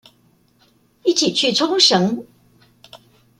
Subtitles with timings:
[1.03, 2.25] 一起去沖繩